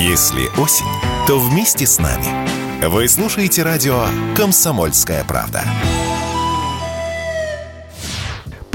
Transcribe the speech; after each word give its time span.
Если 0.00 0.46
осень, 0.60 0.86
то 1.26 1.40
вместе 1.40 1.84
с 1.84 1.98
нами. 1.98 2.86
Вы 2.86 3.08
слушаете 3.08 3.64
радио 3.64 4.06
«Комсомольская 4.36 5.24
правда». 5.24 5.64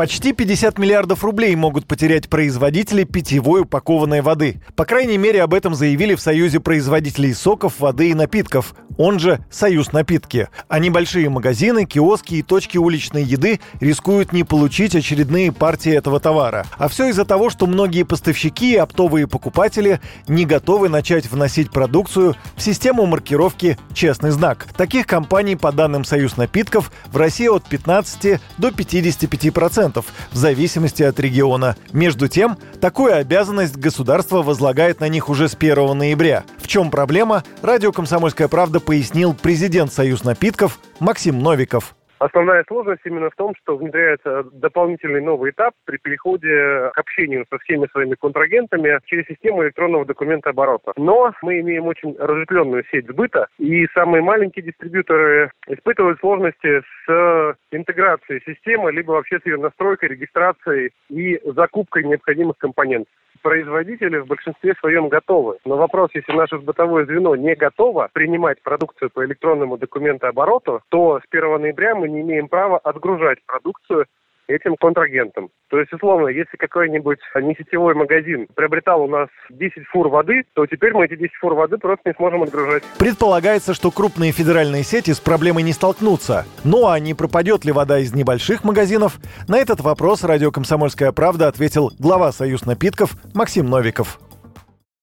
Почти 0.03 0.33
50 0.33 0.79
миллиардов 0.79 1.23
рублей 1.23 1.55
могут 1.55 1.85
потерять 1.85 2.27
производители 2.27 3.05
питьевой 3.05 3.61
упакованной 3.61 4.19
воды. 4.19 4.61
По 4.75 4.83
крайней 4.83 5.17
мере, 5.17 5.41
об 5.41 5.53
этом 5.53 5.75
заявили 5.75 6.15
в 6.15 6.19
Союзе 6.19 6.59
производителей 6.59 7.33
соков, 7.33 7.79
воды 7.79 8.09
и 8.09 8.13
напитков, 8.13 8.75
он 8.97 9.17
же 9.17 9.39
«Союз 9.49 9.93
напитки». 9.93 10.49
А 10.67 10.77
небольшие 10.77 11.29
магазины, 11.29 11.85
киоски 11.85 12.35
и 12.35 12.41
точки 12.43 12.77
уличной 12.77 13.23
еды 13.23 13.61
рискуют 13.79 14.33
не 14.33 14.43
получить 14.43 14.93
очередные 14.93 15.53
партии 15.53 15.93
этого 15.93 16.19
товара. 16.19 16.65
А 16.77 16.89
все 16.89 17.07
из-за 17.07 17.23
того, 17.23 17.49
что 17.49 17.65
многие 17.65 18.03
поставщики 18.03 18.73
и 18.73 18.77
оптовые 18.77 19.25
покупатели 19.25 20.01
не 20.27 20.45
готовы 20.45 20.89
начать 20.89 21.31
вносить 21.31 21.71
продукцию 21.71 22.35
в 22.57 22.61
систему 22.61 23.05
маркировки 23.05 23.79
«Честный 23.93 24.31
знак». 24.31 24.67
Таких 24.75 25.07
компаний, 25.07 25.55
по 25.55 25.71
данным 25.71 26.03
«Союз 26.03 26.35
напитков», 26.35 26.91
в 27.07 27.15
России 27.15 27.47
от 27.47 27.63
15 27.63 28.41
до 28.57 28.71
55 28.71 29.53
процентов 29.53 29.92
10% 29.92 29.92
в 30.01 30.35
зависимости 30.35 31.03
от 31.03 31.19
региона. 31.19 31.75
Между 31.91 32.27
тем, 32.27 32.57
такую 32.81 33.15
обязанность 33.15 33.77
государство 33.77 34.41
возлагает 34.41 34.99
на 34.99 35.07
них 35.07 35.29
уже 35.29 35.47
с 35.47 35.55
1 35.55 35.97
ноября. 35.97 36.43
В 36.57 36.67
чем 36.67 36.89
проблема, 36.89 37.43
радио 37.61 37.91
«Комсомольская 37.91 38.47
правда» 38.47 38.79
пояснил 38.79 39.33
президент 39.33 39.93
«Союз 39.93 40.23
напитков» 40.23 40.79
Максим 40.99 41.39
Новиков. 41.39 41.95
Основная 42.23 42.63
сложность 42.69 43.01
именно 43.03 43.29
в 43.29 43.35
том, 43.35 43.53
что 43.61 43.75
внедряется 43.75 44.45
дополнительный 44.53 45.19
новый 45.19 45.51
этап 45.51 45.73
при 45.83 45.97
переходе 45.97 46.89
к 46.93 46.97
общению 46.97 47.45
со 47.49 47.57
всеми 47.57 47.85
своими 47.91 48.15
контрагентами 48.15 48.97
через 49.03 49.25
систему 49.25 49.61
электронного 49.65 50.05
документа 50.05 50.51
оборота. 50.51 50.93
Но 50.95 51.33
мы 51.41 51.59
имеем 51.59 51.85
очень 51.85 52.15
разветвленную 52.17 52.85
сеть 52.89 53.07
сбыта, 53.07 53.47
и 53.57 53.87
самые 53.93 54.23
маленькие 54.23 54.63
дистрибьюторы 54.63 55.51
испытывают 55.67 56.17
сложности 56.21 56.81
с 57.05 57.57
интеграцией 57.71 58.41
системы, 58.45 58.93
либо 58.93 59.11
вообще 59.11 59.39
с 59.41 59.45
ее 59.45 59.57
настройкой, 59.57 60.07
регистрацией 60.07 60.91
и 61.09 61.41
закупкой 61.43 62.05
необходимых 62.05 62.57
компонентов 62.57 63.11
производители 63.43 64.17
в 64.17 64.25
большинстве 64.25 64.73
своем 64.79 65.09
готовы. 65.09 65.57
Но 65.65 65.77
вопрос, 65.77 66.09
если 66.13 66.31
наше 66.31 66.57
бытовое 66.57 67.05
звено 67.05 67.35
не 67.35 67.53
готово 67.53 68.09
принимать 68.11 68.61
продукцию 68.63 69.11
по 69.11 69.23
электронному 69.25 69.77
документообороту, 69.77 70.81
то 70.89 71.19
с 71.19 71.23
1 71.29 71.61
ноября 71.61 71.93
мы 71.93 72.07
не 72.13 72.21
имеем 72.21 72.47
права 72.47 72.77
отгружать 72.77 73.39
продукцию 73.45 74.05
этим 74.47 74.75
контрагентам. 74.75 75.49
То 75.69 75.79
есть, 75.79 75.91
условно, 75.93 76.27
если 76.27 76.57
какой-нибудь 76.57 77.19
несетевой 77.35 77.95
магазин 77.95 78.47
приобретал 78.53 79.01
у 79.01 79.07
нас 79.07 79.29
10 79.49 79.85
фур 79.87 80.09
воды, 80.09 80.43
то 80.53 80.65
теперь 80.65 80.93
мы 80.93 81.05
эти 81.05 81.15
10 81.15 81.33
фур 81.35 81.53
воды 81.53 81.77
просто 81.77 82.09
не 82.09 82.15
сможем 82.15 82.43
отгружать. 82.43 82.83
Предполагается, 82.99 83.73
что 83.73 83.91
крупные 83.91 84.31
федеральные 84.31 84.83
сети 84.83 85.11
с 85.11 85.19
проблемой 85.19 85.63
не 85.63 85.73
столкнутся. 85.73 86.45
Ну 86.63 86.87
а 86.87 86.99
не 86.99 87.13
пропадет 87.13 87.65
ли 87.65 87.71
вода 87.71 87.99
из 87.99 88.13
небольших 88.13 88.63
магазинов? 88.63 89.17
На 89.47 89.57
этот 89.57 89.79
вопрос 89.81 90.23
радио 90.23 90.51
«Комсомольская 90.51 91.11
правда» 91.11 91.47
ответил 91.47 91.91
глава 91.99 92.31
«Союз 92.31 92.65
напитков» 92.65 93.11
Максим 93.33 93.67
Новиков. 93.67 94.19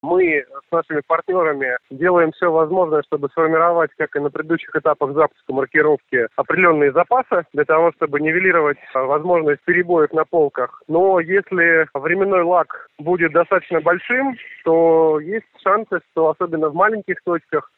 Мы 0.02 0.44
с 0.68 0.72
нашими 0.72 1.02
партнерами 1.06 1.76
делаем 1.90 2.32
все 2.32 2.50
возможное, 2.50 3.02
чтобы 3.02 3.28
сформировать, 3.28 3.90
как 3.98 4.16
и 4.16 4.20
на 4.20 4.30
предыдущих 4.30 4.74
этапах 4.74 5.12
запуска 5.12 5.52
маркировки, 5.52 6.26
определенные 6.36 6.92
запасы 6.92 7.44
для 7.52 7.64
того, 7.64 7.92
чтобы 7.96 8.20
нивелировать 8.20 8.78
а, 8.94 9.04
возможность 9.04 9.62
перебоев 9.64 10.12
на 10.12 10.24
полках. 10.24 10.82
Но 10.88 11.20
если 11.20 11.86
временной 11.94 12.42
лаг 12.42 12.88
будет 12.98 13.32
достаточно 13.32 13.80
большим, 13.80 14.36
то 14.64 15.20
есть 15.20 15.46
шансы, 15.62 16.00
что 16.10 16.30
особенно 16.30 16.70
в 16.70 16.74
маленьких 16.74 17.16
точках 17.22 17.70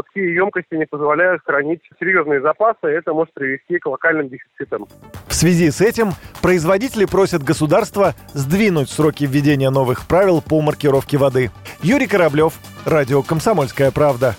такие 0.00 0.34
емкости 0.34 0.74
не 0.74 0.86
позволяют 0.86 1.42
хранить 1.44 1.82
серьезные 2.00 2.40
запасы, 2.40 2.84
и 2.84 2.96
это 2.96 3.12
может 3.12 3.34
привести 3.34 3.78
к 3.78 3.86
локальным 3.86 4.28
дефицитам. 4.28 4.86
В 5.26 5.34
связи 5.34 5.70
с 5.70 5.80
этим 5.80 6.10
производители 6.40 7.04
просят 7.04 7.42
государства 7.42 8.14
сдвинуть 8.32 8.90
сроки 8.90 9.24
введения 9.24 9.70
новых 9.70 10.06
правил 10.06 10.40
по 10.40 10.60
маркировке 10.60 11.18
воды. 11.18 11.50
Юрий 11.82 12.06
Кораблев, 12.06 12.54
Радио 12.86 13.22
«Комсомольская 13.22 13.90
правда». 13.90 14.34